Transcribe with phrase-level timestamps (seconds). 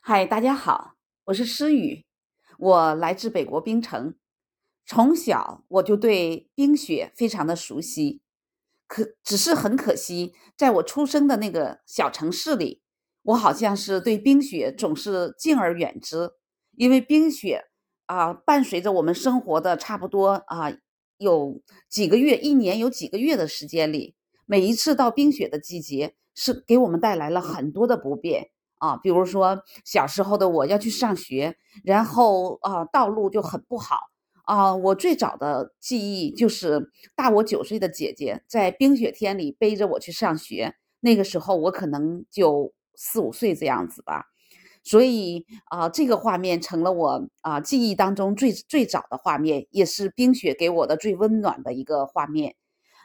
[0.00, 2.04] 嗨，大家好，我是诗雨，
[2.58, 4.14] 我来自北国冰城。
[4.86, 8.20] 从小我就对冰雪非常的熟悉，
[8.86, 12.82] 可只是很可惜，在我出生的那个小城市里，
[13.22, 16.30] 我好像是对冰雪总是敬而远之，
[16.76, 17.64] 因为冰雪
[18.06, 20.72] 啊，伴随着我们生活的差不多啊，
[21.18, 28.50] 有几个月，一年有几个月的时间里，每一次到冰雪的季节，是给我们带来了很多的不便。
[28.86, 33.98] 啊，比如说小时候的我要去上学，然后啊，道路就很不好
[34.44, 34.74] 啊。
[34.76, 44.26] 我最早的记忆就是大我九岁的姐姐在冰雪天里背着我去上学，那个时候我可能就四五岁这样子吧。
[44.84, 52.54] 所以啊，这个画面成了我啊记忆当中最最早的画面，也是冰雪给我的最温暖的一个画面。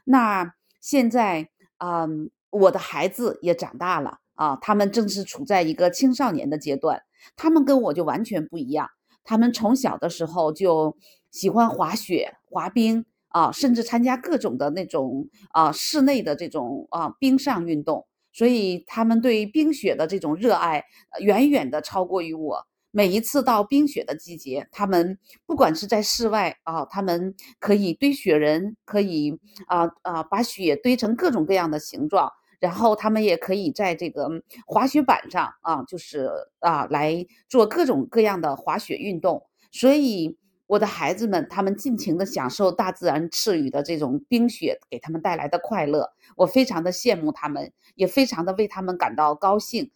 [0.06, 2.08] 那现在啊，
[2.52, 4.20] 我的孩子也长大了。
[4.42, 7.04] 啊，他们正是处在一个青少年的阶段，
[7.36, 8.90] 他们跟我就完全不一样。
[9.24, 10.98] 他们从小的时候就
[11.30, 20.84] 喜欢滑雪、滑冰啊，甚至参加各种的那种啊室内的这种啊冰上运动，所以他们对冰雪的这种热爱
[21.20, 22.66] 远远的超过于我。
[22.90, 32.32] 每一次到冰雪的季节，他们不管是在室外啊，他们可以堆雪人，可以啊啊把雪堆成各种各样的形状。
[32.62, 34.30] 然后他们也可以在这个
[34.68, 39.48] 滑雪板上啊，就是啊来做各种各样的滑雪运动。
[39.72, 40.38] 所以
[40.68, 46.14] 我的孩子们，他们尽情的享受大自然赐予的这种冰雪给他们带来的快乐。
[46.36, 49.90] 我非常的羡慕他们，也非常的为他们感到高兴。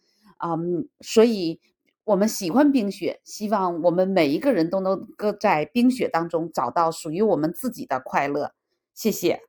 [0.44, 1.60] 嗯，所以
[2.04, 8.52] 我们喜欢冰雪，希望我们每一个人都能够在冰雪当中找到属于我们自己的快乐。
[8.92, 9.40] 谢谢。